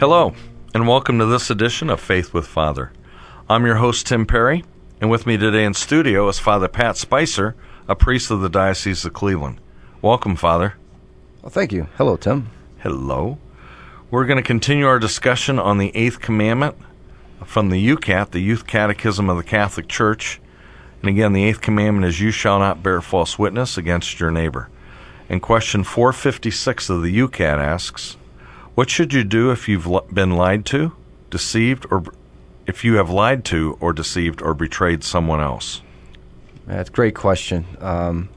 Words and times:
Hello, 0.00 0.34
and 0.74 0.88
welcome 0.88 1.20
to 1.20 1.26
this 1.26 1.50
edition 1.50 1.88
of 1.88 2.00
Faith 2.00 2.34
with 2.34 2.48
Father. 2.48 2.90
I'm 3.48 3.64
your 3.64 3.76
host, 3.76 4.08
Tim 4.08 4.26
Perry, 4.26 4.64
and 5.00 5.08
with 5.08 5.24
me 5.24 5.36
today 5.36 5.64
in 5.64 5.72
studio 5.72 6.28
is 6.28 6.40
Father 6.40 6.66
Pat 6.66 6.96
Spicer, 6.96 7.54
a 7.86 7.94
priest 7.94 8.32
of 8.32 8.40
the 8.40 8.48
Diocese 8.48 9.04
of 9.04 9.12
Cleveland. 9.12 9.60
Welcome, 10.02 10.34
Father. 10.34 10.74
Well, 11.42 11.50
thank 11.50 11.72
you. 11.72 11.86
Hello, 11.96 12.16
Tim. 12.16 12.50
Hello. 12.80 13.38
We're 14.10 14.26
going 14.26 14.36
to 14.36 14.42
continue 14.42 14.84
our 14.84 14.98
discussion 14.98 15.60
on 15.60 15.78
the 15.78 15.94
Eighth 15.94 16.20
Commandment 16.20 16.74
from 17.44 17.70
the 17.70 17.78
YOUCAT, 17.78 18.32
the 18.32 18.40
Youth 18.40 18.66
Catechism 18.66 19.30
of 19.30 19.36
the 19.36 19.44
Catholic 19.44 19.86
Church. 19.86 20.40
And 21.02 21.08
again, 21.08 21.34
the 21.34 21.44
Eighth 21.44 21.60
Commandment 21.60 22.04
is 22.04 22.20
You 22.20 22.32
shall 22.32 22.58
not 22.58 22.82
bear 22.82 23.00
false 23.00 23.38
witness 23.38 23.78
against 23.78 24.18
your 24.18 24.32
neighbor. 24.32 24.68
And 25.28 25.40
question 25.40 25.84
456 25.84 26.90
of 26.90 27.02
the 27.02 27.16
YOUCAT 27.16 27.58
asks, 27.58 28.16
what 28.74 28.90
should 28.90 29.12
you 29.12 29.22
do 29.22 29.50
if 29.52 29.68
you've 29.68 29.88
been 30.12 30.32
lied 30.32 30.66
to, 30.66 30.92
deceived, 31.30 31.86
or 31.90 32.02
if 32.66 32.84
you 32.84 32.94
have 32.96 33.08
lied 33.08 33.44
to 33.46 33.78
or 33.80 33.92
deceived 33.92 34.42
or 34.42 34.52
betrayed 34.52 35.04
someone 35.04 35.40
else? 35.40 35.80
That's 36.66 36.88
a 36.88 36.92
great 36.92 37.14
question. 37.14 37.66
Um, 37.80 38.28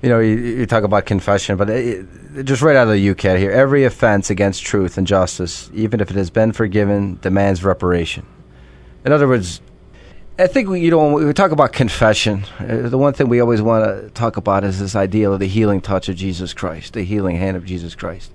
you 0.00 0.08
know, 0.08 0.20
you, 0.20 0.36
you, 0.36 0.66
talk 0.66 0.84
about 0.84 1.04
confession, 1.06 1.56
but 1.56 1.68
it, 1.68 2.06
it, 2.34 2.44
just 2.44 2.62
right 2.62 2.76
out 2.76 2.88
of 2.88 2.94
the 2.94 3.06
YOUCAT 3.06 3.38
here, 3.38 3.50
every 3.50 3.84
offense 3.84 4.30
against 4.30 4.62
truth 4.62 4.96
and 4.96 5.06
justice, 5.06 5.70
even 5.74 6.00
if 6.00 6.10
it 6.10 6.16
has 6.16 6.30
been 6.30 6.52
forgiven, 6.52 7.18
demands 7.20 7.64
reparation. 7.64 8.26
In 9.04 9.12
other 9.12 9.28
words, 9.28 9.60
I 10.38 10.46
think 10.46 10.68
we, 10.68 10.80
you 10.80 10.90
know 10.90 11.12
when 11.12 11.26
we 11.26 11.32
talk 11.32 11.52
about 11.52 11.72
confession, 11.72 12.44
uh, 12.58 12.88
the 12.88 12.98
one 12.98 13.12
thing 13.12 13.28
we 13.28 13.40
always 13.40 13.60
want 13.60 13.84
to 13.84 14.10
talk 14.10 14.36
about 14.36 14.64
is 14.64 14.78
this 14.78 14.96
idea 14.96 15.30
of 15.30 15.40
the 15.40 15.46
healing 15.46 15.80
touch 15.80 16.08
of 16.08 16.16
Jesus 16.16 16.54
Christ, 16.54 16.94
the 16.94 17.02
healing 17.02 17.36
hand 17.36 17.56
of 17.56 17.64
Jesus 17.64 17.94
Christ 17.94 18.30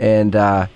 and 0.00 0.34
uh, 0.34 0.66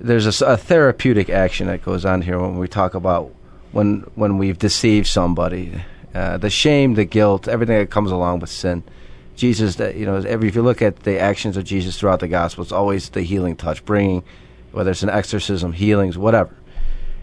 there's 0.00 0.40
a, 0.40 0.46
a, 0.46 0.56
therapeutic 0.56 1.28
action 1.28 1.66
that 1.66 1.82
goes 1.82 2.04
on 2.04 2.22
here 2.22 2.38
when 2.38 2.58
we 2.58 2.68
talk 2.68 2.94
about 2.94 3.32
when 3.72 4.00
when 4.14 4.38
we've 4.38 4.58
deceived 4.58 5.06
somebody, 5.06 5.82
uh, 6.14 6.36
the 6.38 6.50
shame, 6.50 6.94
the 6.94 7.04
guilt, 7.04 7.48
everything 7.48 7.78
that 7.78 7.90
comes 7.90 8.10
along 8.10 8.40
with 8.40 8.50
sin. 8.50 8.82
Jesus, 9.36 9.78
you 9.78 10.04
know, 10.04 10.16
every 10.16 10.48
if 10.48 10.56
you 10.56 10.62
look 10.62 10.82
at 10.82 11.00
the 11.04 11.18
actions 11.18 11.56
of 11.56 11.64
Jesus 11.64 11.98
throughout 11.98 12.20
the 12.20 12.28
gospel, 12.28 12.62
it's 12.62 12.72
always 12.72 13.10
the 13.10 13.22
healing 13.22 13.56
touch, 13.56 13.84
bringing 13.84 14.24
whether 14.72 14.90
it's 14.90 15.02
an 15.02 15.10
exorcism, 15.10 15.72
healings, 15.72 16.18
whatever. 16.18 16.54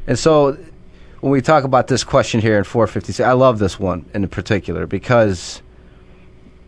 And 0.07 0.17
so, 0.17 0.57
when 1.19 1.31
we 1.31 1.41
talk 1.41 1.63
about 1.63 1.87
this 1.87 2.03
question 2.03 2.39
here 2.39 2.57
in 2.57 2.63
456, 2.63 3.19
I 3.19 3.33
love 3.33 3.59
this 3.59 3.79
one 3.79 4.05
in 4.13 4.27
particular 4.29 4.85
because 4.85 5.61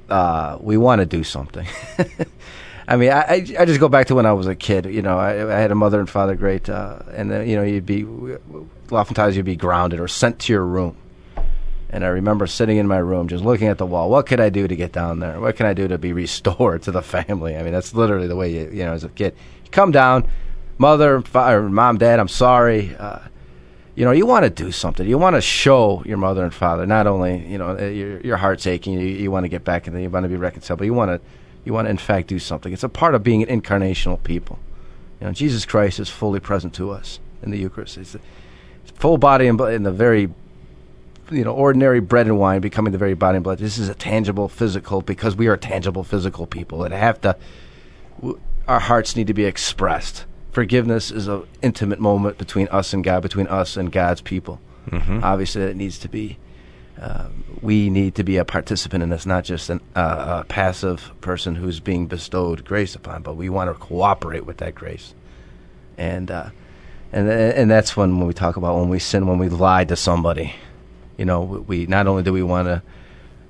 uh, 0.10 0.58
we 0.60 0.78
want 0.78 1.00
to 1.00 1.06
do 1.06 1.24
something. 1.24 1.68
I 2.88 2.96
mean, 2.96 3.12
I, 3.12 3.46
I 3.60 3.66
just 3.66 3.82
go 3.82 3.90
back 3.90 4.08
to 4.08 4.16
when 4.16 4.26
I 4.26 4.32
was 4.32 4.48
a 4.48 4.56
kid. 4.56 4.86
You 4.86 5.02
know, 5.02 5.18
I, 5.18 5.32
I 5.54 5.60
had 5.60 5.72
a 5.72 5.76
mother 5.76 6.00
and 6.00 6.10
father, 6.10 6.36
great, 6.36 6.70
uh, 6.70 7.00
and 7.12 7.30
then, 7.30 7.48
you 7.48 7.58
know, 7.58 7.64
you'd 7.64 7.86
be 7.86 8.06
oftentimes 8.92 9.36
you'd 9.36 9.46
be 9.46 9.58
grounded 9.58 10.00
or 10.00 10.08
sent 10.08 10.40
to 10.40 10.54
your 10.54 10.66
room. 10.66 10.96
And 11.90 12.04
I 12.04 12.08
remember 12.08 12.48
sitting 12.48 12.78
in 12.78 12.88
my 12.88 12.98
room, 12.98 13.28
just 13.28 13.44
looking 13.44 13.68
at 13.68 13.78
the 13.78 13.86
wall. 13.86 14.10
What 14.10 14.26
could 14.26 14.40
I 14.40 14.50
do 14.50 14.68
to 14.68 14.76
get 14.76 14.92
down 14.92 15.20
there? 15.20 15.40
What 15.40 15.56
can 15.56 15.66
I 15.66 15.74
do 15.74 15.88
to 15.88 15.98
be 15.98 16.14
restored 16.14 16.84
to 16.84 16.92
the 16.92 17.02
family? 17.02 17.58
I 17.58 17.64
mean, 17.64 17.74
that's 17.74 17.94
literally 17.94 18.28
the 18.28 18.36
way 18.36 18.52
you, 18.52 18.70
you 18.72 18.86
know, 18.86 18.94
as 18.94 19.04
a 19.04 19.10
kid, 19.10 19.36
you 19.64 19.72
come 19.72 19.92
down, 19.92 20.28
mother, 20.78 21.22
father, 21.22 21.68
mom, 21.70 21.98
dad, 21.98 22.20
I'm 22.20 22.28
sorry. 22.28 22.96
Uh, 22.98 23.20
you 23.96 24.06
know, 24.06 24.12
you 24.12 24.26
want 24.26 24.44
to 24.44 24.50
do 24.50 24.72
something. 24.72 25.08
You 25.08 25.18
want 25.18 25.36
to 25.36 25.42
show 25.42 26.04
your 26.06 26.18
mother 26.18 26.44
and 26.44 26.54
father 26.54 26.86
not 26.86 27.08
only, 27.08 27.46
you 27.48 27.58
know, 27.58 27.78
your 27.80 28.22
your 28.22 28.38
heart's 28.38 28.68
aching, 28.68 28.94
you, 28.94 29.00
you 29.00 29.32
want 29.32 29.46
to 29.46 29.50
get 29.50 29.64
back 29.64 29.88
and 29.88 30.02
you 30.02 30.10
want 30.10 30.24
to 30.24 30.30
be 30.30 30.38
reconciled, 30.38 30.78
but 30.80 30.86
you 30.86 30.94
want 30.94 31.10
to 31.10 31.28
you 31.66 31.74
want 31.74 31.86
to, 31.86 31.90
in 31.90 31.98
fact, 31.98 32.28
do 32.28 32.40
something. 32.40 32.72
It's 32.72 32.84
a 32.84 32.90
part 32.90 33.16
of 33.16 33.24
being 33.24 33.44
an 33.44 33.62
incarnational 33.62 34.22
people. 34.24 34.60
You 35.20 35.28
know, 35.28 35.34
Jesus 35.34 35.66
Christ 35.66 36.00
is 36.00 36.10
fully 36.10 36.40
present 36.40 36.74
to 36.76 36.92
us 36.92 37.20
in 37.42 37.52
the 37.52 37.58
Eucharist. 37.58 37.98
It's, 37.98 38.16
full 38.96 39.18
body 39.18 39.48
and 39.48 39.58
blood 39.58 39.74
in 39.74 39.84
the 39.84 39.92
very, 39.92 40.30
you 41.32 41.44
know, 41.44 41.54
ordinary 41.54 42.00
bread 42.00 42.26
and 42.26 42.40
wine 42.40 42.62
becoming 42.62 42.92
the 42.92 42.98
very 42.98 43.14
body 43.14 43.38
and 43.38 43.44
blood. 43.44 43.60
This 43.60 43.78
is 43.78 43.90
a 43.90 43.96
tangible, 43.96 44.48
physical, 44.48 45.02
because 45.02 45.36
we 45.36 45.48
are 45.48 45.58
tangible, 45.58 46.04
physical 46.04 46.48
people 46.48 46.80
that 46.80 46.92
have 46.92 47.22
to. 47.22 47.36
our 48.68 48.80
hearts 48.80 49.16
need 49.16 49.28
to 49.28 49.34
be 49.34 49.46
expressed. 49.46 50.26
Forgiveness 50.52 51.12
is 51.12 51.28
an 51.28 51.44
intimate 51.62 52.00
moment 52.00 52.38
between 52.38 52.68
us 52.70 52.94
and 52.94 53.04
God, 53.04 53.22
between 53.22 53.48
us 53.48 53.78
and 53.78 53.92
God's 53.92 54.22
people. 54.22 54.60
Mm-hmm. 54.90 55.24
Obviously, 55.24 55.62
it 55.64 55.76
needs 55.76 56.00
to 56.00 56.10
be 56.10 56.38
uh, 57.02 57.28
we 57.62 57.90
need 57.90 58.16
to 58.16 58.24
be 58.24 58.38
a 58.38 58.46
participant 58.46 59.04
in 59.04 59.10
this, 59.10 59.26
not 59.26 59.44
just 59.44 59.70
an, 59.70 59.82
uh, 59.96 60.42
a 60.42 60.46
passive 60.46 61.12
person 61.22 61.56
who's 61.56 61.80
being 61.80 62.08
bestowed 62.08 62.66
grace 62.66 62.96
upon, 62.96 63.22
but 63.22 63.36
we 63.36 63.50
want 63.50 63.70
to 63.70 63.74
cooperate 63.76 64.46
with 64.46 64.58
that 64.58 64.74
grace. 64.74 65.14
And 65.98 66.32
uh, 66.32 66.50
and 67.12 67.30
and 67.30 67.70
that's 67.70 67.96
when, 67.96 68.18
when 68.18 68.28
we 68.28 68.34
talk 68.34 68.58
about 68.58 68.80
when 68.80 68.90
we 68.90 69.00
sin, 69.00 69.28
when 69.28 69.38
we 69.38 69.50
lie 69.50 69.86
to 69.86 69.96
somebody. 69.96 70.56
You 71.18 71.26
know, 71.26 71.42
we 71.42 71.86
not 71.88 72.08
only 72.08 72.24
do 72.24 72.34
we 72.34 72.44
want 72.44 72.68
to 72.68 72.84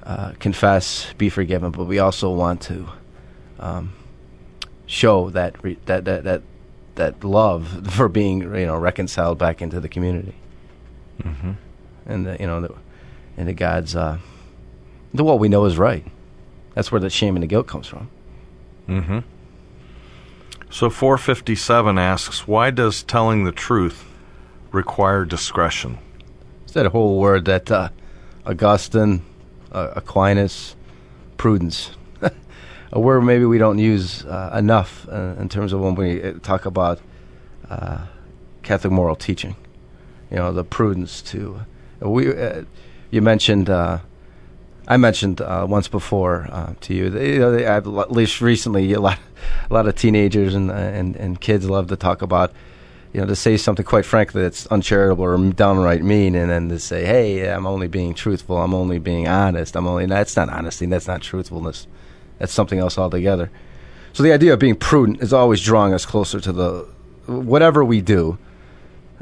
uh, 0.03 0.33
confess, 0.39 1.13
be 1.17 1.29
forgiven, 1.29 1.71
but 1.71 1.85
we 1.85 1.99
also 1.99 2.31
want 2.31 2.61
to 2.63 2.87
um, 3.59 3.93
show 4.85 5.29
that 5.31 5.61
re- 5.63 5.79
that 5.85 6.05
that 6.05 6.23
that 6.23 6.41
that 6.95 7.23
love 7.23 7.93
for 7.93 8.09
being 8.09 8.41
you 8.41 8.65
know 8.65 8.77
reconciled 8.77 9.37
back 9.37 9.61
into 9.61 9.79
the 9.79 9.89
community. 9.89 10.35
Mm-hmm. 11.23 11.51
And 12.05 12.25
the, 12.25 12.37
you 12.39 12.47
know. 12.47 12.61
The, 12.61 12.75
into 13.37 13.53
God's 13.53 13.95
uh, 13.95 14.17
into 15.13 15.23
what 15.23 15.39
we 15.39 15.47
know 15.47 15.65
is 15.65 15.77
right. 15.77 16.05
That's 16.73 16.91
where 16.91 17.01
the 17.01 17.09
shame 17.09 17.35
and 17.35 17.43
the 17.43 17.47
guilt 17.47 17.67
comes 17.67 17.87
from. 17.87 18.09
Mm-hmm. 18.87 19.19
So 20.69 20.89
457 20.89 21.97
asks, 21.97 22.47
why 22.47 22.71
does 22.71 23.03
telling 23.03 23.45
the 23.45 23.51
truth 23.51 24.05
require 24.71 25.23
discretion? 25.25 25.97
Is 26.65 26.73
that 26.73 26.85
a 26.85 26.89
whole 26.89 27.19
word 27.19 27.45
that 27.45 27.71
uh, 27.71 27.89
Augustine, 28.45 29.23
uh, 29.71 29.93
Aquinas, 29.95 30.75
prudence, 31.37 31.91
a 32.91 32.99
word 32.99 33.21
maybe 33.21 33.45
we 33.45 33.57
don't 33.57 33.79
use 33.79 34.25
uh, 34.25 34.53
enough 34.55 35.07
uh, 35.09 35.35
in 35.39 35.47
terms 35.47 35.71
of 35.73 35.79
when 35.79 35.95
we 35.95 36.21
uh, 36.21 36.33
talk 36.43 36.65
about 36.65 36.99
uh, 37.69 38.05
Catholic 38.61 38.91
moral 38.91 39.15
teaching. 39.15 39.55
You 40.29 40.37
know, 40.37 40.51
the 40.51 40.65
prudence 40.65 41.21
to 41.23 41.61
we 42.01 42.27
you 43.11 43.21
mentioned. 43.21 43.69
Uh, 43.69 43.99
I 44.89 44.95
mentioned 44.95 45.41
uh, 45.41 45.65
once 45.67 45.89
before 45.89 46.47
uh, 46.49 46.73
to 46.81 46.93
you 46.93 47.05
you 47.05 47.39
know, 47.39 47.51
they, 47.51 47.65
at 47.65 48.11
least 48.11 48.39
recently 48.39 48.93
a 48.93 49.01
lot, 49.01 49.19
a 49.69 49.73
lot 49.73 49.85
of 49.87 49.95
teenagers 49.95 50.55
and, 50.55 50.71
and 50.71 51.15
and 51.15 51.41
kids 51.41 51.69
love 51.69 51.87
to 51.87 51.97
talk 51.97 52.21
about 52.21 52.53
you 53.13 53.19
know 53.19 53.27
to 53.27 53.35
say 53.35 53.57
something 53.57 53.85
quite 53.85 54.05
frankly 54.05 54.41
that's 54.41 54.65
uncharitable 54.67 55.25
or 55.25 55.37
downright 55.51 56.03
mean, 56.03 56.35
and 56.35 56.49
then 56.49 56.69
to 56.69 56.79
say, 56.79 57.05
"Hey, 57.05 57.49
I'm 57.49 57.67
only 57.67 57.87
being 57.87 58.13
truthful. 58.13 58.57
I'm 58.57 58.73
only 58.73 58.99
being 58.99 59.27
honest. 59.27 59.75
I'm 59.75 59.87
only." 59.87 60.05
That's 60.05 60.35
not 60.35 60.49
honesty. 60.49 60.85
That's 60.85 61.07
not 61.07 61.21
truthfulness. 61.21 61.87
That's 62.39 62.53
something 62.53 62.79
else 62.79 62.97
altogether. 62.97 63.51
So 64.13 64.23
the 64.23 64.31
idea 64.31 64.53
of 64.53 64.59
being 64.59 64.75
prudent 64.75 65.21
is 65.21 65.33
always 65.33 65.61
drawing 65.61 65.93
us 65.93 66.05
closer 66.05 66.39
to 66.39 66.51
the 66.51 66.87
whatever 67.25 67.83
we 67.83 68.01
do 68.01 68.39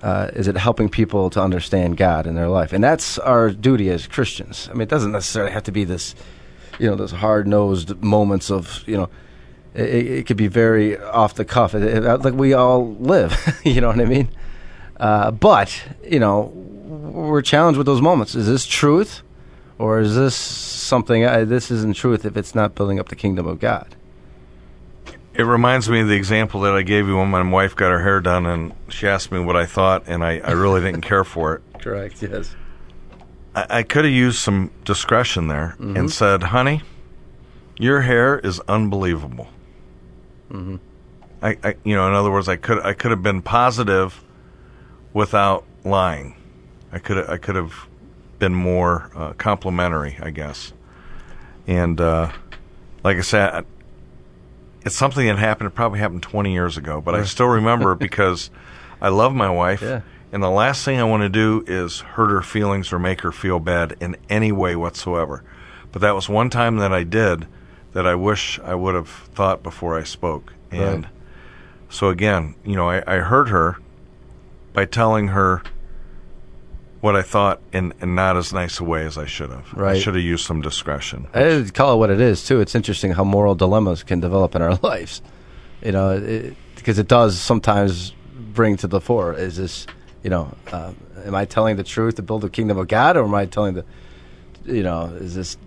uh, 0.05 0.29
is 0.35 0.47
it 0.47 0.55
helping 0.55 0.87
people 0.87 1.31
to 1.31 1.41
understand 1.41 1.97
God 1.97 2.27
in 2.27 2.35
their 2.35 2.47
life? 2.47 2.73
And 2.73 2.83
that's 2.83 3.17
our 3.17 3.49
duty 3.49 3.89
as 3.89 4.05
Christians. 4.05 4.69
I 4.69 4.73
mean, 4.73 4.83
it 4.83 4.89
doesn't 4.89 5.11
necessarily 5.11 5.51
have 5.51 5.63
to 5.63 5.71
be 5.71 5.83
this, 5.83 6.13
you 6.77 6.87
know, 6.87 6.95
those 6.95 7.11
hard 7.11 7.47
nosed 7.47 8.03
moments 8.03 8.51
of, 8.51 8.83
you 8.85 8.97
know, 8.97 9.09
it, 9.73 10.05
it, 10.05 10.27
could 10.27 10.37
be 10.37 10.45
very 10.45 10.95
off 10.99 11.33
the 11.33 11.43
cuff, 11.43 11.73
it, 11.73 11.81
it, 11.81 12.03
like 12.21 12.35
we 12.35 12.53
all 12.53 12.95
live. 12.97 13.59
you 13.65 13.81
know 13.81 13.87
what 13.87 13.99
I 13.99 14.05
mean? 14.05 14.29
Uh, 14.97 15.31
but 15.31 15.83
you 16.03 16.19
know, 16.19 16.51
we're 16.53 17.41
challenged 17.41 17.79
with 17.79 17.87
those 17.87 18.01
moments. 18.01 18.35
Is 18.35 18.45
this 18.45 18.67
truth, 18.67 19.23
or 19.79 19.99
is 19.99 20.15
this 20.15 20.35
something? 20.35 21.25
Uh, 21.25 21.45
this 21.45 21.71
isn't 21.71 21.95
truth 21.95 22.25
if 22.25 22.37
it's 22.37 22.53
not 22.53 22.75
building 22.75 22.99
up 22.99 23.09
the 23.09 23.15
kingdom 23.15 23.47
of 23.47 23.59
God. 23.59 23.95
It 25.35 25.43
reminds 25.43 25.89
me 25.89 25.99
of 25.99 26.07
the 26.07 26.15
example 26.15 26.61
that 26.61 26.73
I 26.73 26.81
gave 26.81 27.07
you 27.07 27.17
when 27.17 27.29
my 27.29 27.43
wife 27.43 27.75
got 27.75 27.91
her 27.91 28.01
hair 28.01 28.21
done 28.21 28.45
and 28.45 28.73
she 28.87 29.07
asked 29.07 29.31
me 29.31 29.39
what 29.39 29.57
I 29.57 29.65
thought, 29.65 30.03
and 30.07 30.23
I, 30.23 30.39
I 30.39 30.51
really 30.51 30.79
didn't 30.79 31.01
care 31.01 31.25
for 31.25 31.55
it. 31.55 31.61
Correct, 31.81 32.21
yes. 32.21 32.55
I, 33.53 33.79
I 33.79 33.83
could 33.83 34.05
have 34.05 34.13
used 34.13 34.39
some 34.39 34.71
discretion 34.85 35.47
there 35.47 35.75
mm-hmm. 35.77 35.97
and 35.97 36.11
said, 36.11 36.43
honey, 36.43 36.81
your 37.77 38.01
hair 38.01 38.39
is 38.39 38.61
unbelievable. 38.61 39.49
Mm-hmm. 40.49 40.77
I, 41.41 41.57
I, 41.63 41.75
you 41.83 41.95
know, 41.95 42.07
in 42.07 42.13
other 42.13 42.31
words, 42.31 42.47
I 42.47 42.55
could 42.55 42.79
I 42.79 42.93
could 42.93 43.11
have 43.11 43.21
been 43.21 43.41
positive 43.41 44.23
without 45.13 45.65
lying. 45.83 46.35
I 46.91 46.99
could 46.99 47.29
I 47.29 47.37
could 47.37 47.55
have 47.55 47.87
been 48.39 48.55
more 48.55 49.11
uh, 49.15 49.33
complimentary, 49.33 50.17
I 50.21 50.31
guess. 50.31 50.73
And 51.67 51.99
uh, 51.99 52.31
like 53.03 53.17
I 53.17 53.21
said, 53.21 53.65
it's 54.85 54.95
something 54.95 55.25
that 55.27 55.37
happened. 55.37 55.67
It 55.67 55.75
probably 55.75 55.99
happened 55.99 56.23
20 56.23 56.53
years 56.53 56.77
ago, 56.77 57.01
but 57.01 57.15
I 57.15 57.23
still 57.23 57.47
remember 57.47 57.91
it 57.93 57.99
because 58.07 58.49
I 59.01 59.09
love 59.09 59.33
my 59.33 59.49
wife. 59.49 59.81
Yeah. 59.81 60.01
And 60.31 60.43
the 60.43 60.49
last 60.49 60.83
thing 60.85 60.99
I 60.99 61.03
want 61.05 61.23
to 61.23 61.29
do 61.29 61.63
is 61.65 62.01
hurt 62.01 62.29
her 62.29 62.41
feelings 62.41 62.91
or 62.93 62.99
make 62.99 63.21
her 63.21 63.31
feel 63.31 63.59
bad 63.59 63.95
in 63.99 64.15
any 64.29 64.51
way 64.51 64.75
whatsoever. 64.75 65.43
But 65.91 66.01
that 66.01 66.13
was 66.13 66.27
one 66.29 66.49
time 66.49 66.77
that 66.77 66.93
I 66.93 67.03
did 67.03 67.47
that 67.93 68.05
I 68.05 68.15
wish 68.15 68.59
I 68.59 68.75
would 68.75 68.95
have 68.95 69.07
thought 69.07 69.63
before 69.63 69.97
I 69.97 70.03
spoke. 70.03 70.53
And 70.71 71.05
Right. 71.05 71.13
so 71.89 72.09
again, 72.09 72.55
you 72.65 72.75
know, 72.75 72.89
I, 72.89 73.01
I 73.07 73.19
hurt 73.19 73.47
her 73.49 73.77
by 74.73 74.83
telling 74.85 75.29
her 75.29 75.63
what 77.01 77.15
I 77.15 77.21
thought 77.21 77.61
in, 77.71 77.93
in 78.01 78.15
not 78.15 78.37
as 78.37 78.53
nice 78.53 78.79
a 78.79 78.83
way 78.83 79.05
as 79.05 79.17
I 79.17 79.25
should 79.25 79.51
have. 79.51 79.77
I 79.77 79.99
should 79.99 80.15
have 80.15 80.23
used 80.23 80.45
some 80.45 80.61
discretion. 80.61 81.27
I 81.33 81.65
call 81.73 81.93
it 81.93 81.97
what 81.97 82.09
it 82.09 82.19
is 82.21 82.45
too. 82.45 82.61
It's 82.61 82.75
interesting 82.75 83.11
how 83.11 83.23
moral 83.23 83.55
dilemmas 83.55 84.03
can 84.03 84.19
develop 84.19 84.55
in 84.55 84.61
our 84.61 84.75
lives. 84.83 85.21
You 85.83 85.91
know, 85.91 86.53
because 86.75 86.97
it 86.97 87.07
does 87.07 87.39
sometimes 87.39 88.13
bring 88.33 88.77
to 88.77 88.87
the 88.87 88.99
fore. 88.99 89.33
Is 89.33 89.57
this, 89.57 89.85
you 90.23 90.29
know, 90.29 90.55
uh, 90.71 90.93
am 91.25 91.35
I 91.35 91.45
telling 91.45 91.75
the 91.75 91.83
truth 91.83 92.15
to 92.15 92.23
build 92.23 92.41
the 92.41 92.49
kingdom 92.49 92.77
of 92.77 92.87
God, 92.87 93.17
or 93.17 93.23
am 93.23 93.35
I 93.35 93.45
telling 93.45 93.75
the, 93.75 93.85
you 94.65 94.83
know, 94.83 95.05
is 95.05 95.35
this 95.35 95.57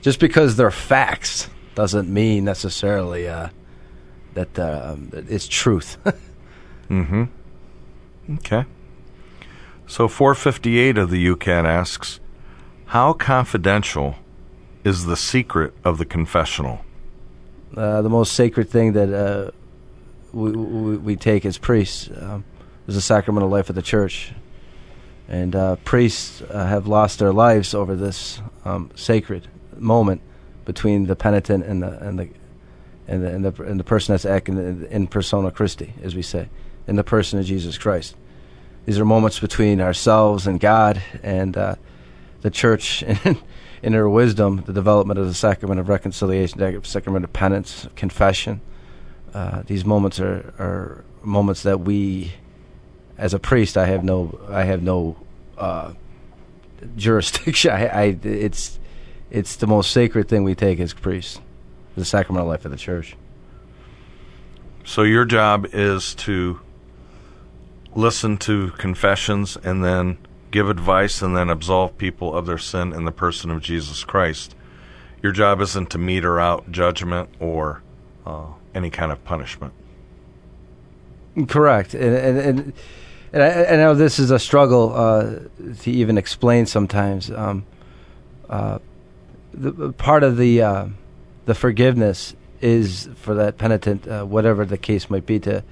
just 0.00 0.18
because 0.18 0.56
they're 0.56 0.70
facts 0.70 1.48
doesn't 1.74 2.08
mean 2.08 2.44
necessarily 2.44 3.28
uh, 3.28 3.48
that 4.34 4.58
uh, 4.58 4.96
that 5.10 5.30
it's 5.30 5.46
truth. 5.48 5.98
Mm-hmm. 6.90 7.24
Okay. 8.38 8.64
So 9.90 10.06
458 10.06 10.96
of 10.96 11.10
the 11.10 11.26
YOUCAT 11.26 11.64
asks, 11.64 12.20
how 12.86 13.12
confidential 13.12 14.14
is 14.84 15.04
the 15.04 15.16
secret 15.16 15.74
of 15.84 15.98
the 15.98 16.04
confessional? 16.04 16.84
uh, 17.76 18.00
the 18.02 18.08
most 18.08 18.34
sacred 18.34 18.68
thing 18.68 18.92
that 18.92 19.12
uh, 19.12 19.50
we, 20.32 20.52
we, 20.52 20.96
we 20.96 21.16
take 21.16 21.44
as 21.44 21.58
priests 21.58 22.08
um, 22.20 22.44
is 22.86 22.94
the 22.94 23.00
sacramental 23.00 23.48
life 23.48 23.68
of 23.68 23.74
the 23.74 23.82
church. 23.82 24.32
And 25.28 25.54
uh, 25.54 25.76
priests 25.76 26.40
uh, 26.42 26.66
have 26.66 26.86
lost 26.86 27.18
their 27.18 27.32
lives 27.32 27.74
over 27.74 27.94
this 27.94 28.40
um, 28.64 28.90
sacred 28.94 29.48
moment 29.76 30.22
between 30.64 31.06
the 31.06 31.16
penitent 31.16 31.64
and 31.64 31.82
the 31.82 31.98
and 31.98 32.18
the 32.18 32.28
and 33.08 33.24
the 33.24 33.28
and 33.28 33.44
the, 33.44 33.62
and 33.64 33.80
the 33.80 33.84
person 33.84 34.12
that's 34.12 34.24
acting 34.24 34.56
in, 34.56 34.86
in 34.86 35.06
persona 35.06 35.50
Christi, 35.50 35.94
as 36.00 36.14
we 36.14 36.22
say, 36.22 36.48
in 36.86 36.96
the 36.96 37.04
person 37.04 37.38
of 37.38 37.44
Jesus 37.44 37.78
Christ. 37.78 38.16
These 38.86 38.98
are 38.98 39.04
moments 39.04 39.38
between 39.38 39.80
ourselves 39.80 40.46
and 40.46 40.58
God, 40.58 41.02
and 41.22 41.56
uh, 41.56 41.74
the 42.42 42.50
church, 42.50 43.02
in, 43.24 43.38
in 43.82 43.92
her 43.92 44.08
wisdom, 44.08 44.62
the 44.66 44.72
development 44.72 45.18
of 45.18 45.26
the 45.26 45.34
sacrament 45.34 45.80
of 45.80 45.88
reconciliation, 45.88 46.58
the 46.58 46.80
sacrament 46.82 47.24
of 47.24 47.32
penance, 47.32 47.86
confession. 47.96 48.60
Uh, 49.34 49.62
these 49.66 49.84
moments 49.84 50.18
are, 50.18 50.54
are 50.58 51.04
moments 51.22 51.62
that 51.62 51.80
we, 51.80 52.32
as 53.16 53.34
a 53.34 53.38
priest, 53.38 53.76
I 53.76 53.86
have 53.86 54.02
no, 54.02 54.40
I 54.48 54.64
have 54.64 54.82
no 54.82 55.16
uh, 55.58 55.92
jurisdiction. 56.96 57.70
I, 57.72 57.86
I, 57.86 58.04
it's, 58.22 58.78
it's 59.30 59.56
the 59.56 59.66
most 59.66 59.92
sacred 59.92 60.28
thing 60.28 60.42
we 60.42 60.54
take 60.54 60.80
as 60.80 60.92
priests, 60.92 61.40
the 61.96 62.04
sacramental 62.04 62.48
life 62.48 62.64
of 62.64 62.70
the 62.70 62.76
church. 62.76 63.16
So 64.84 65.02
your 65.02 65.24
job 65.24 65.66
is 65.72 66.14
to 66.16 66.60
listen 67.94 68.36
to 68.38 68.70
confessions 68.72 69.56
and 69.62 69.84
then 69.84 70.18
give 70.50 70.68
advice 70.68 71.22
and 71.22 71.36
then 71.36 71.48
absolve 71.48 71.96
people 71.98 72.34
of 72.34 72.46
their 72.46 72.58
sin 72.58 72.92
in 72.92 73.04
the 73.04 73.12
person 73.12 73.50
of 73.50 73.60
Jesus 73.60 74.04
Christ. 74.04 74.54
Your 75.22 75.32
job 75.32 75.60
isn't 75.60 75.90
to 75.90 75.98
meter 75.98 76.40
out 76.40 76.70
judgment 76.72 77.28
or 77.38 77.82
uh, 78.26 78.46
any 78.74 78.90
kind 78.90 79.12
of 79.12 79.22
punishment. 79.24 79.72
Correct, 81.46 81.94
and 81.94 82.14
and 82.14 82.38
and, 82.38 82.72
and 83.32 83.42
I, 83.42 83.64
I 83.64 83.76
know 83.76 83.94
this 83.94 84.18
is 84.18 84.30
a 84.30 84.38
struggle 84.38 84.92
uh, 84.94 85.38
to 85.80 85.90
even 85.90 86.18
explain 86.18 86.66
sometimes. 86.66 87.30
Um, 87.30 87.64
uh, 88.48 88.78
the 89.52 89.92
part 89.92 90.22
of 90.24 90.36
the 90.36 90.62
uh, 90.62 90.86
the 91.46 91.54
forgiveness 91.54 92.34
is 92.60 93.08
for 93.16 93.34
that 93.34 93.58
penitent, 93.58 94.06
uh, 94.08 94.24
whatever 94.24 94.64
the 94.64 94.78
case 94.78 95.08
might 95.08 95.24
be, 95.24 95.38
to 95.40 95.62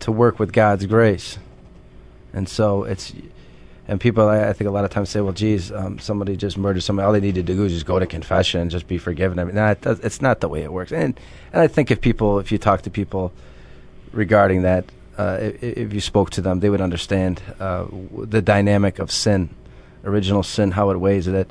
to 0.00 0.12
work 0.12 0.38
with 0.38 0.52
God's 0.52 0.86
grace, 0.86 1.38
and 2.32 2.48
so 2.48 2.84
it's. 2.84 3.12
And 3.88 4.00
people, 4.00 4.28
I, 4.28 4.52
think, 4.52 4.68
a 4.68 4.70
lot 4.70 4.84
of 4.84 4.90
times 4.90 5.10
say, 5.10 5.20
"Well, 5.20 5.32
geez, 5.32 5.72
um, 5.72 5.98
somebody 5.98 6.36
just 6.36 6.56
murdered 6.56 6.82
somebody. 6.82 7.04
All 7.04 7.12
they 7.12 7.20
need 7.20 7.34
to 7.34 7.42
do 7.42 7.64
is 7.64 7.72
just 7.72 7.84
go 7.84 7.98
to 7.98 8.06
confession 8.06 8.60
and 8.60 8.70
just 8.70 8.86
be 8.86 8.96
forgiven." 8.96 9.40
I 9.40 9.44
mean, 9.44 9.56
nah, 9.56 9.72
it 9.72 9.80
does, 9.80 9.98
it's 10.00 10.22
not 10.22 10.40
the 10.40 10.48
way 10.48 10.62
it 10.62 10.72
works. 10.72 10.92
And 10.92 11.18
and 11.52 11.60
I 11.60 11.66
think 11.66 11.90
if 11.90 12.00
people, 12.00 12.38
if 12.38 12.52
you 12.52 12.58
talk 12.58 12.82
to 12.82 12.90
people 12.90 13.32
regarding 14.12 14.62
that, 14.62 14.84
uh, 15.18 15.38
if, 15.40 15.62
if 15.62 15.92
you 15.92 16.00
spoke 16.00 16.30
to 16.30 16.40
them, 16.40 16.60
they 16.60 16.70
would 16.70 16.80
understand 16.80 17.42
uh, 17.58 17.86
the 18.12 18.40
dynamic 18.40 19.00
of 19.00 19.10
sin, 19.10 19.50
original 20.04 20.44
sin, 20.44 20.70
how 20.70 20.90
it 20.90 20.96
weighs. 20.98 21.26
That 21.26 21.50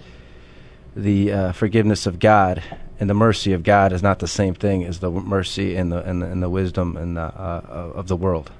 the 0.95 1.33
uh, 1.33 1.51
forgiveness 1.51 2.07
of 2.07 2.17
God 2.17 2.63
and 3.01 3.09
the 3.09 3.15
mercy 3.15 3.51
of 3.51 3.63
God 3.63 3.91
is 3.91 4.01
not 4.01 4.19
the 4.19 4.27
same 4.27 4.53
thing 4.53 4.85
as 4.85 4.99
the 4.99 5.09
mercy 5.09 5.75
and 5.75 5.91
the 5.91 6.01
and 6.03 6.21
the, 6.21 6.27
and 6.27 6.41
the 6.41 6.49
wisdom 6.49 6.95
and 6.95 7.17
the, 7.17 7.23
uh, 7.23 7.91
of 7.95 8.07
the 8.07 8.15
world. 8.15 8.51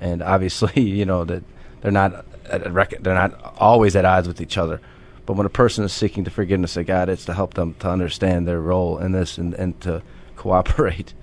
And 0.00 0.22
obviously, 0.22 0.82
you 0.98 1.04
know 1.04 1.24
that 1.24 1.44
they're 1.82 1.92
not 1.92 2.24
they're 2.48 3.14
not 3.14 3.54
always 3.58 3.94
at 3.94 4.04
odds 4.04 4.26
with 4.26 4.40
each 4.40 4.58
other. 4.58 4.80
But 5.26 5.34
when 5.34 5.46
a 5.46 5.50
person 5.50 5.84
is 5.84 5.92
seeking 5.92 6.24
the 6.24 6.30
forgiveness 6.30 6.76
of 6.76 6.86
God, 6.86 7.08
it's 7.08 7.26
to 7.26 7.34
help 7.34 7.54
them 7.54 7.74
to 7.80 7.88
understand 7.88 8.48
their 8.48 8.60
role 8.60 8.98
in 8.98 9.12
this 9.12 9.38
and, 9.38 9.54
and 9.54 9.80
to 9.82 10.02
cooperate 10.36 11.14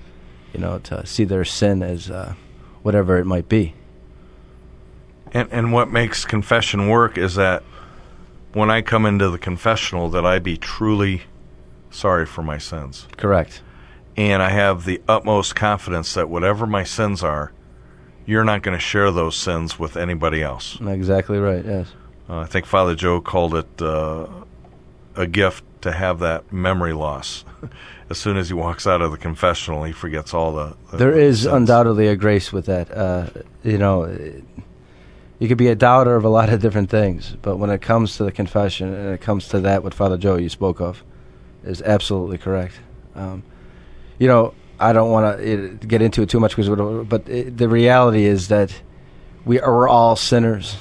you 0.54 0.60
know, 0.60 0.80
to 0.80 1.06
see 1.06 1.24
their 1.24 1.46
sin 1.46 1.84
as 1.84 2.10
uh, 2.10 2.34
whatever 2.82 3.18
it 3.18 3.26
might 3.26 3.50
be. 3.50 3.74
And 5.32 5.50
and 5.52 5.74
what 5.74 5.92
makes 5.92 6.24
confession 6.24 6.88
work 6.88 7.18
is 7.18 7.36
that 7.36 7.64
when 8.54 8.72
I 8.72 8.82
come 8.82 9.06
into 9.06 9.30
the 9.30 9.38
confessional 9.38 10.10
that 10.10 10.26
I 10.26 10.40
be 10.40 10.58
truly 10.58 11.24
sorry 11.90 12.26
for 12.26 12.42
my 12.44 12.58
sins. 12.58 13.08
Correct. 13.18 13.62
And 14.16 14.42
I 14.42 14.50
have 14.50 14.86
the 14.86 15.02
utmost 15.08 15.56
confidence 15.56 16.14
that 16.16 16.28
whatever 16.30 16.66
my 16.66 16.84
sins 16.84 17.24
are, 17.24 17.52
you're 18.26 18.44
not 18.44 18.62
going 18.64 18.76
to 18.76 18.82
share 18.84 19.12
those 19.12 19.36
sins 19.38 19.78
with 19.80 19.96
anybody 19.96 20.42
else. 20.42 20.78
Exactly 20.82 21.38
right. 21.38 21.64
Yes. 21.64 21.94
Uh, 22.30 22.40
I 22.40 22.46
think 22.46 22.66
Father 22.66 22.96
Joe 22.96 23.22
called 23.22 23.56
it 23.56 23.82
uh, 23.82 24.28
a 25.16 25.28
gift 25.28 25.64
to 25.82 25.92
have 25.92 26.20
that 26.20 26.52
memory 26.52 26.94
loss. 26.94 27.46
as 28.10 28.18
soon 28.18 28.36
as 28.38 28.48
he 28.50 28.54
walks 28.54 28.86
out 28.88 29.02
of 29.02 29.12
the 29.12 29.18
confessional, 29.18 29.84
he 29.84 29.94
forgets 29.94 30.34
all 30.34 30.52
the. 30.54 30.76
the 30.92 30.98
There 30.98 31.18
is 31.18 31.44
sins. 31.44 31.54
undoubtedly 31.54 32.08
a 32.08 32.16
grace 32.16 32.52
with 32.52 32.66
that. 32.66 32.92
Uh, 32.92 33.28
you 33.64 33.78
know, 33.78 34.04
it- 34.04 34.44
you 35.40 35.48
could 35.48 35.60
be 35.60 35.68
a 35.68 35.76
doubter 35.76 36.16
of 36.16 36.26
a 36.26 36.30
lot 36.30 36.50
of 36.50 36.60
different 36.64 36.90
things, 36.90 37.38
but 37.44 37.58
when 37.58 37.70
it 37.70 37.80
comes 37.80 38.18
to 38.18 38.24
the 38.24 38.32
confession 38.32 38.92
and 38.92 39.14
it 39.14 39.22
comes 39.22 39.48
to 39.50 39.60
that, 39.60 39.84
what 39.84 39.94
Father 39.94 40.18
Joe 40.18 40.36
you 40.38 40.50
spoke 40.50 40.82
of 40.82 41.04
is 41.68 41.82
absolutely 41.82 42.38
correct. 42.38 42.76
Um, 43.16 43.44
you 44.20 44.28
know, 44.28 44.54
I 44.80 44.94
don't 44.94 45.12
want 45.12 45.40
to 45.40 45.80
get 45.88 46.02
into 46.02 46.22
it 46.22 46.30
too 46.30 46.40
much, 46.40 46.56
because, 46.56 46.70
but 47.08 47.28
it, 47.28 47.58
the 47.58 47.68
reality 47.68 48.26
is 48.26 48.48
that 48.50 48.82
we 49.46 49.60
are 49.60 49.74
we're 49.74 49.88
all 49.88 50.16
sinners. 50.16 50.78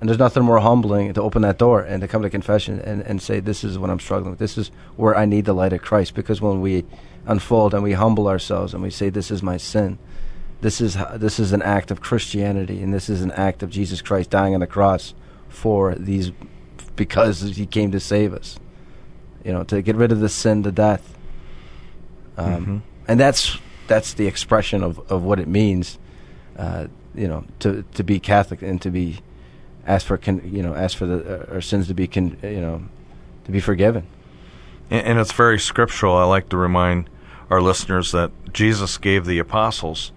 And 0.00 0.08
there's 0.08 0.18
nothing 0.18 0.44
more 0.44 0.60
humbling 0.60 1.12
to 1.12 1.22
open 1.22 1.42
that 1.42 1.58
door 1.58 1.80
and 1.80 2.00
to 2.02 2.08
come 2.08 2.22
to 2.22 2.30
confession 2.30 2.80
and, 2.80 3.02
and 3.02 3.20
say, 3.20 3.40
This 3.40 3.64
is 3.64 3.78
what 3.78 3.90
I'm 3.90 3.98
struggling 3.98 4.30
with. 4.30 4.38
This 4.38 4.56
is 4.56 4.70
where 4.96 5.16
I 5.16 5.24
need 5.24 5.44
the 5.44 5.52
light 5.52 5.72
of 5.72 5.82
Christ. 5.82 6.14
Because 6.14 6.40
when 6.40 6.60
we 6.60 6.84
unfold 7.26 7.74
and 7.74 7.82
we 7.82 7.94
humble 7.94 8.28
ourselves 8.28 8.74
and 8.74 8.82
we 8.82 8.90
say, 8.90 9.10
This 9.10 9.30
is 9.32 9.42
my 9.42 9.56
sin, 9.56 9.98
this 10.60 10.80
is, 10.80 10.96
this 11.16 11.40
is 11.40 11.52
an 11.52 11.62
act 11.62 11.90
of 11.90 12.00
Christianity, 12.00 12.80
and 12.80 12.94
this 12.94 13.08
is 13.08 13.22
an 13.22 13.32
act 13.32 13.62
of 13.62 13.70
Jesus 13.70 14.00
Christ 14.00 14.30
dying 14.30 14.54
on 14.54 14.60
the 14.60 14.66
cross 14.66 15.14
for 15.48 15.94
these, 15.96 16.30
because 16.94 17.40
he 17.40 17.66
came 17.66 17.90
to 17.90 18.00
save 18.00 18.32
us. 18.32 18.58
You 19.48 19.54
know, 19.54 19.64
to 19.64 19.80
get 19.80 19.96
rid 19.96 20.12
of 20.12 20.20
the 20.20 20.28
sin, 20.28 20.62
to 20.64 20.70
death. 20.70 21.16
Um, 22.36 22.66
Mhm. 22.66 22.80
And 23.08 23.18
that's, 23.18 23.56
that's 23.86 24.12
the 24.12 24.26
expression 24.26 24.82
of, 24.82 25.00
of 25.10 25.22
what 25.22 25.40
it 25.40 25.48
means, 25.48 25.98
uh, 26.58 26.88
you 27.14 27.26
know, 27.26 27.44
to, 27.60 27.82
to 27.94 28.04
be 28.04 28.20
Catholic 28.20 28.60
and 28.60 28.80
to 28.82 28.90
be 28.90 29.20
ask 29.86 30.06
for 30.06 30.18
con, 30.18 30.42
you 30.44 30.62
know 30.62 30.74
ask 30.74 30.98
for 30.98 31.06
the 31.06 31.48
uh, 31.50 31.54
our 31.54 31.60
sins 31.62 31.88
to 31.88 31.94
be 31.94 32.06
con, 32.06 32.36
you 32.42 32.60
know 32.60 32.82
to 33.46 33.50
be 33.50 33.60
forgiven. 33.60 34.06
And, 34.90 35.06
and 35.06 35.18
it's 35.18 35.32
very 35.32 35.58
scriptural. 35.58 36.14
I 36.14 36.24
like 36.24 36.50
to 36.50 36.58
remind 36.58 37.08
our 37.48 37.62
listeners 37.62 38.12
that 38.12 38.30
Jesus 38.52 38.98
gave 38.98 39.24
the 39.24 39.38
apostles 39.38 40.12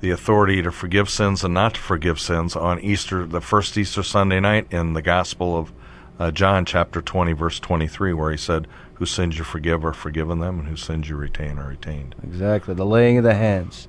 the 0.00 0.10
authority 0.10 0.62
to 0.62 0.70
forgive 0.70 1.08
sins 1.10 1.44
and 1.44 1.54
not 1.54 1.74
to 1.74 1.80
forgive 1.80 2.20
sins 2.20 2.56
on 2.56 2.78
Easter, 2.80 3.26
the 3.26 3.40
first 3.40 3.76
Easter 3.76 4.02
Sunday 4.02 4.40
night 4.40 4.66
in 4.70 4.92
the 4.94 5.02
Gospel 5.02 5.58
of 5.58 5.72
uh, 6.20 6.30
John 6.30 6.66
chapter 6.66 7.00
20, 7.00 7.32
verse 7.32 7.58
23, 7.58 8.12
where 8.12 8.30
he 8.30 8.36
said, 8.36 8.68
Whose 8.94 9.10
sins 9.10 9.38
you 9.38 9.44
forgive 9.44 9.82
are 9.86 9.94
forgiven 9.94 10.40
them, 10.40 10.58
and 10.60 10.68
whose 10.68 10.82
sins 10.82 11.08
you 11.08 11.16
retain 11.16 11.58
are 11.58 11.68
retained. 11.68 12.14
Exactly. 12.22 12.74
The 12.74 12.84
laying 12.84 13.16
of 13.16 13.24
the 13.24 13.34
hands. 13.34 13.88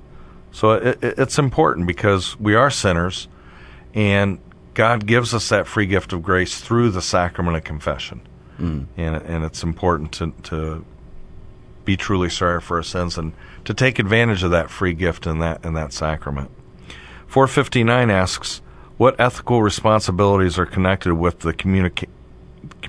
So 0.50 0.72
it, 0.72 1.04
it, 1.04 1.18
it's 1.18 1.38
important 1.38 1.86
because 1.86 2.40
we 2.40 2.54
are 2.54 2.70
sinners, 2.70 3.28
and 3.92 4.40
God 4.72 5.06
gives 5.06 5.34
us 5.34 5.50
that 5.50 5.66
free 5.66 5.84
gift 5.84 6.14
of 6.14 6.22
grace 6.22 6.58
through 6.62 6.90
the 6.92 7.02
sacrament 7.02 7.58
of 7.58 7.64
confession. 7.64 8.22
Mm. 8.58 8.86
And, 8.96 9.16
and 9.16 9.44
it's 9.44 9.62
important 9.62 10.12
to, 10.12 10.32
to 10.44 10.86
be 11.84 11.98
truly 11.98 12.30
sorry 12.30 12.62
for 12.62 12.78
our 12.78 12.82
sins 12.82 13.18
and 13.18 13.34
to 13.66 13.74
take 13.74 13.98
advantage 13.98 14.42
of 14.42 14.50
that 14.52 14.70
free 14.70 14.94
gift 14.94 15.26
in 15.26 15.38
that, 15.40 15.62
in 15.66 15.74
that 15.74 15.92
sacrament. 15.92 16.50
459 17.26 18.10
asks, 18.10 18.62
what 18.96 19.18
ethical 19.18 19.62
responsibilities 19.62 20.58
are 20.58 20.64
connected 20.66 21.14
with 21.14 21.40
the 21.40 21.52
communica- 21.52 22.08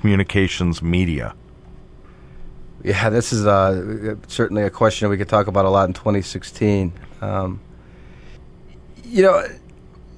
communications 0.04 0.82
media? 0.82 1.34
Yeah, 2.82 3.08
this 3.08 3.32
is 3.32 3.46
uh, 3.46 4.16
certainly 4.28 4.62
a 4.62 4.68
question 4.68 5.08
we 5.08 5.16
could 5.16 5.30
talk 5.30 5.46
about 5.46 5.64
a 5.64 5.70
lot 5.70 5.88
in 5.88 5.94
2016. 5.94 6.92
Um, 7.22 7.58
you 9.02 9.22
know, 9.22 9.42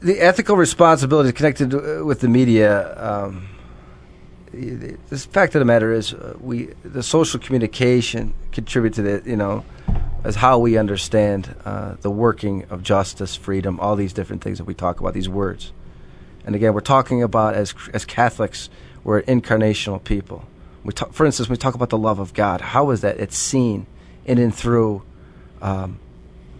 the 0.00 0.18
ethical 0.18 0.56
responsibility 0.56 1.30
connected 1.30 1.72
with 2.04 2.18
the 2.18 2.26
media. 2.26 2.98
Um, 2.98 3.46
the 4.50 4.96
fact 5.30 5.54
of 5.54 5.60
the 5.60 5.64
matter 5.64 5.92
is, 5.92 6.12
uh, 6.14 6.36
we 6.40 6.70
the 6.82 7.04
social 7.04 7.38
communication 7.38 8.34
contribute 8.50 8.94
to 8.94 9.02
the 9.02 9.22
you 9.24 9.36
know, 9.36 9.64
as 10.24 10.34
how 10.34 10.58
we 10.58 10.76
understand 10.76 11.54
uh, 11.64 11.94
the 12.00 12.10
working 12.10 12.64
of 12.70 12.82
justice, 12.82 13.36
freedom, 13.36 13.78
all 13.78 13.94
these 13.94 14.12
different 14.12 14.42
things 14.42 14.58
that 14.58 14.64
we 14.64 14.74
talk 14.74 14.98
about. 14.98 15.14
These 15.14 15.28
words, 15.28 15.72
and 16.44 16.56
again, 16.56 16.74
we're 16.74 16.80
talking 16.80 17.22
about 17.22 17.54
as 17.54 17.72
as 17.94 18.04
Catholics, 18.04 18.68
we're 19.06 19.22
incarnational 19.22 20.02
people. 20.02 20.44
We 20.82 20.92
talk, 20.92 21.12
for 21.12 21.24
instance, 21.24 21.48
we 21.48 21.56
talk 21.56 21.74
about 21.74 21.90
the 21.90 21.98
love 21.98 22.18
of 22.18 22.34
God. 22.34 22.60
How 22.60 22.90
is 22.90 23.02
that? 23.02 23.18
It's 23.20 23.38
seen 23.38 23.86
in 24.24 24.38
and 24.38 24.52
through 24.52 25.02
um, 25.62 26.00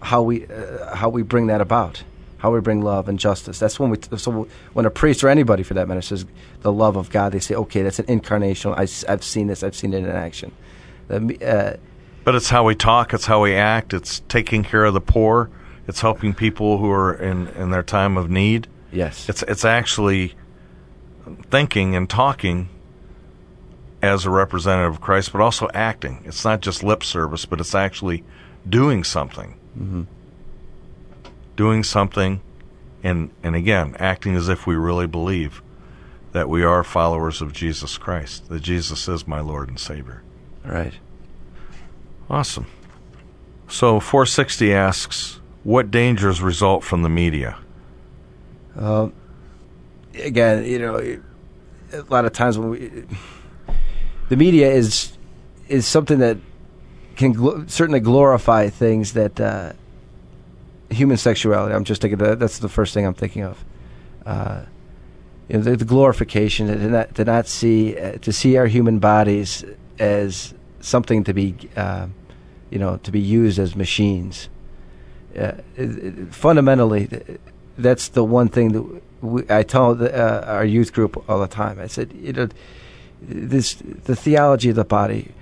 how 0.00 0.22
we 0.22 0.46
uh, 0.46 0.94
how 0.94 1.08
we 1.08 1.22
bring 1.22 1.48
that 1.48 1.60
about, 1.60 2.04
how 2.38 2.52
we 2.52 2.60
bring 2.60 2.82
love 2.82 3.08
and 3.08 3.18
justice. 3.18 3.58
That's 3.58 3.80
when 3.80 3.90
we 3.90 3.96
t- 3.96 4.16
so 4.16 4.46
when 4.74 4.86
a 4.86 4.90
priest 4.90 5.24
or 5.24 5.28
anybody 5.28 5.64
for 5.64 5.74
that 5.74 5.88
matter 5.88 6.00
says 6.00 6.24
the 6.60 6.70
love 6.70 6.94
of 6.94 7.10
God, 7.10 7.32
they 7.32 7.40
say, 7.40 7.56
okay, 7.56 7.82
that's 7.82 7.98
an 7.98 8.06
incarnational. 8.06 8.74
I, 8.76 9.10
have 9.10 9.24
seen 9.24 9.48
this. 9.48 9.64
I've 9.64 9.74
seen 9.74 9.92
it 9.92 10.04
in 10.04 10.06
action. 10.06 10.52
Uh, 11.10 11.74
but 12.22 12.36
it's 12.36 12.48
how 12.48 12.62
we 12.62 12.76
talk. 12.76 13.12
It's 13.12 13.26
how 13.26 13.42
we 13.42 13.56
act. 13.56 13.92
It's 13.92 14.20
taking 14.28 14.62
care 14.62 14.84
of 14.84 14.94
the 14.94 15.00
poor. 15.00 15.50
It's 15.88 16.00
helping 16.00 16.32
people 16.32 16.78
who 16.78 16.92
are 16.92 17.12
in, 17.12 17.48
in 17.48 17.70
their 17.70 17.82
time 17.82 18.16
of 18.16 18.30
need. 18.30 18.68
Yes. 18.92 19.28
It's 19.28 19.42
it's 19.42 19.64
actually 19.64 20.36
thinking 21.50 21.94
and 21.94 22.08
talking 22.08 22.68
as 24.02 24.24
a 24.24 24.30
representative 24.30 24.94
of 24.94 25.00
Christ, 25.00 25.32
but 25.32 25.40
also 25.40 25.68
acting. 25.74 26.22
It's 26.24 26.44
not 26.44 26.60
just 26.60 26.82
lip 26.82 27.02
service, 27.02 27.44
but 27.44 27.60
it's 27.60 27.74
actually 27.74 28.24
doing 28.68 29.04
something. 29.04 29.58
Mm-hmm. 29.78 30.02
Doing 31.56 31.82
something, 31.82 32.40
and 33.02 33.30
and 33.42 33.56
again, 33.56 33.96
acting 33.98 34.36
as 34.36 34.48
if 34.48 34.66
we 34.66 34.74
really 34.76 35.06
believe 35.06 35.62
that 36.32 36.48
we 36.48 36.62
are 36.62 36.84
followers 36.84 37.40
of 37.40 37.52
Jesus 37.52 37.96
Christ, 37.96 38.48
that 38.48 38.60
Jesus 38.60 39.08
is 39.08 39.26
my 39.26 39.40
Lord 39.40 39.68
and 39.68 39.80
Savior. 39.80 40.22
Right. 40.64 40.92
Awesome. 42.28 42.66
So 43.68 44.00
460 44.00 44.72
asks, 44.72 45.40
what 45.64 45.90
dangers 45.90 46.42
result 46.42 46.84
from 46.84 47.02
the 47.02 47.08
media? 47.08 47.58
Uh, 48.78 49.08
again, 50.22 50.64
you 50.64 50.78
know, 50.78 51.18
a 51.92 52.02
lot 52.08 52.24
of 52.24 52.32
times 52.32 52.58
when 52.58 52.70
we 52.70 53.04
the 54.28 54.36
media 54.36 54.70
is 54.70 55.16
is 55.68 55.86
something 55.86 56.18
that 56.18 56.38
can 57.16 57.34
gl- 57.34 57.68
certainly 57.68 58.00
glorify 58.00 58.68
things 58.68 59.14
that 59.14 59.40
uh, 59.40 59.72
human 60.90 61.16
sexuality. 61.16 61.74
I'm 61.74 61.84
just 61.84 62.00
thinking 62.00 62.18
that 62.18 62.38
that's 62.38 62.58
the 62.58 62.68
first 62.68 62.94
thing 62.94 63.06
I'm 63.06 63.14
thinking 63.14 63.42
of. 63.42 63.64
Uh, 64.24 64.62
you 65.48 65.56
know, 65.56 65.62
the, 65.62 65.76
the, 65.76 65.84
glorification 65.84 66.66
to 66.66 66.76
not 66.76 67.14
to 67.14 67.24
not 67.24 67.46
see 67.46 67.96
uh, 67.98 68.18
to 68.18 68.32
see 68.32 68.56
our 68.56 68.66
human 68.66 68.98
bodies 68.98 69.64
as 69.98 70.54
something 70.80 71.24
to 71.24 71.32
be, 71.32 71.54
uh, 71.76 72.08
you 72.70 72.78
know, 72.78 72.96
to 72.98 73.10
be 73.10 73.20
used 73.20 73.58
as 73.58 73.76
machines. 73.76 74.48
Uh, 75.36 75.52
it, 75.76 75.98
it, 75.98 76.34
fundamentally, 76.34 77.38
that's 77.78 78.08
the 78.08 78.24
one 78.24 78.48
thing 78.48 78.72
that 78.72 79.02
we, 79.20 79.42
I 79.48 79.62
tell 79.62 80.02
uh, 80.02 80.44
our 80.46 80.64
youth 80.64 80.92
group 80.92 81.28
all 81.28 81.40
the 81.40 81.48
time. 81.48 81.78
I 81.80 81.86
said, 81.86 82.12
you 82.12 82.32
know 82.32 82.48
this 83.20 83.74
the 83.74 84.16
theology 84.16 84.70
of 84.70 84.76
the 84.76 84.84
body. 84.84 85.32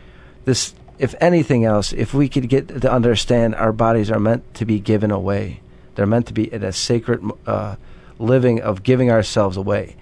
This, 0.44 0.74
if 0.98 1.14
anything 1.20 1.64
else, 1.64 1.92
if 1.92 2.14
we 2.14 2.28
could 2.28 2.48
get 2.48 2.68
to 2.82 2.92
understand 2.92 3.54
our 3.54 3.72
bodies 3.72 4.10
are 4.10 4.20
meant 4.20 4.54
to 4.54 4.64
be 4.64 4.78
given 4.78 5.10
away, 5.10 5.60
they're 5.94 6.06
meant 6.06 6.26
to 6.26 6.32
be 6.32 6.52
in 6.52 6.62
a 6.62 6.72
sacred 6.72 7.22
uh, 7.46 7.76
living 8.18 8.60
of 8.60 8.82
giving 8.82 9.10
ourselves 9.10 9.56
away, 9.56 9.96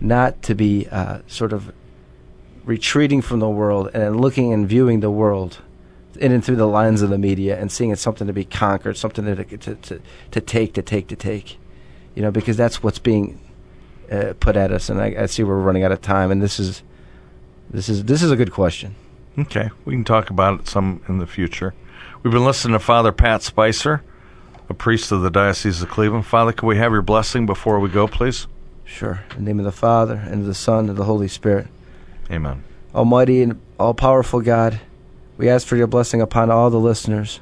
not 0.00 0.42
to 0.42 0.54
be 0.54 0.86
uh, 0.90 1.20
sort 1.26 1.52
of 1.52 1.72
retreating 2.64 3.22
from 3.22 3.40
the 3.40 3.48
world 3.48 3.90
and 3.94 4.20
looking 4.20 4.52
and 4.52 4.68
viewing 4.68 5.00
the 5.00 5.10
world 5.10 5.58
in 6.16 6.32
and 6.32 6.44
through 6.44 6.56
the 6.56 6.66
lines 6.66 7.02
of 7.02 7.10
the 7.10 7.18
media 7.18 7.58
and 7.58 7.72
seeing 7.72 7.90
it's 7.90 8.02
something 8.02 8.26
to 8.26 8.32
be 8.32 8.44
conquered, 8.44 8.96
something 8.96 9.24
to 9.24 9.44
to 9.44 9.74
to, 9.74 10.00
to 10.30 10.40
take, 10.40 10.74
to 10.74 10.82
take, 10.82 11.08
to 11.08 11.16
take. 11.16 11.59
You 12.14 12.22
know, 12.22 12.30
because 12.30 12.56
that's 12.56 12.82
what's 12.82 12.98
being 12.98 13.40
uh, 14.10 14.34
put 14.40 14.56
at 14.56 14.72
us, 14.72 14.88
and 14.88 15.00
I, 15.00 15.14
I 15.18 15.26
see 15.26 15.42
we're 15.42 15.56
running 15.56 15.84
out 15.84 15.92
of 15.92 16.00
time, 16.00 16.30
and 16.30 16.42
this 16.42 16.58
is 16.58 16.82
this 17.70 17.88
is 17.88 18.04
this 18.04 18.22
is 18.22 18.30
a 18.30 18.36
good 18.36 18.52
question. 18.52 18.96
Okay, 19.38 19.70
we 19.84 19.94
can 19.94 20.04
talk 20.04 20.30
about 20.30 20.60
it 20.60 20.68
some 20.68 21.02
in 21.08 21.18
the 21.18 21.26
future. 21.26 21.74
We've 22.22 22.32
been 22.32 22.44
listening 22.44 22.72
to 22.72 22.80
Father 22.80 23.12
Pat 23.12 23.42
Spicer, 23.42 24.02
a 24.68 24.74
priest 24.74 25.12
of 25.12 25.22
the 25.22 25.30
Diocese 25.30 25.80
of 25.82 25.88
Cleveland. 25.88 26.26
Father, 26.26 26.52
can 26.52 26.68
we 26.68 26.76
have 26.76 26.92
your 26.92 27.02
blessing 27.02 27.46
before 27.46 27.78
we 27.78 27.88
go, 27.88 28.06
please? 28.06 28.46
Sure. 28.84 29.22
In 29.30 29.44
the 29.44 29.50
name 29.50 29.58
of 29.60 29.64
the 29.64 29.72
Father, 29.72 30.16
and 30.16 30.40
of 30.40 30.46
the 30.46 30.54
Son, 30.54 30.80
and 30.80 30.90
of 30.90 30.96
the 30.96 31.04
Holy 31.04 31.28
Spirit. 31.28 31.68
Amen. 32.30 32.64
Almighty 32.94 33.42
and 33.42 33.60
all 33.78 33.94
powerful 33.94 34.40
God, 34.40 34.80
we 35.36 35.48
ask 35.48 35.66
for 35.66 35.76
your 35.76 35.86
blessing 35.86 36.20
upon 36.20 36.50
all 36.50 36.70
the 36.70 36.80
listeners 36.80 37.40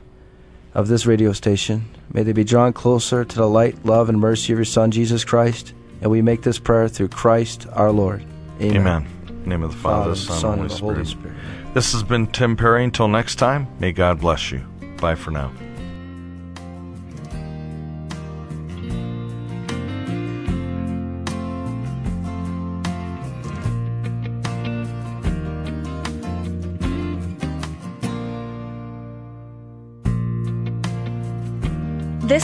of 0.74 0.88
this 0.88 1.06
radio 1.06 1.32
station. 1.32 1.86
May 2.12 2.22
they 2.22 2.32
be 2.32 2.44
drawn 2.44 2.72
closer 2.72 3.24
to 3.24 3.36
the 3.36 3.48
light, 3.48 3.84
love, 3.84 4.08
and 4.08 4.18
mercy 4.18 4.52
of 4.52 4.58
your 4.58 4.64
Son, 4.64 4.90
Jesus 4.90 5.24
Christ. 5.24 5.74
And 6.00 6.10
we 6.10 6.22
make 6.22 6.42
this 6.42 6.58
prayer 6.58 6.88
through 6.88 7.08
Christ 7.08 7.66
our 7.72 7.90
Lord. 7.90 8.24
Amen. 8.60 8.86
Amen 8.86 9.18
name 9.48 9.62
of 9.62 9.72
the 9.72 9.78
Father, 9.78 10.04
Father 10.04 10.16
Son, 10.16 10.40
Son, 10.40 10.58
and 10.60 10.70
Holy, 10.70 10.94
Holy 10.94 11.04
Spirit. 11.04 11.36
Spirit. 11.36 11.74
This 11.74 11.92
has 11.92 12.02
been 12.02 12.26
Tim 12.28 12.56
Perry. 12.56 12.84
Until 12.84 13.08
next 13.08 13.36
time, 13.36 13.66
may 13.80 13.92
God 13.92 14.20
bless 14.20 14.52
you. 14.52 14.64
Bye 15.00 15.14
for 15.14 15.30
now. 15.30 15.52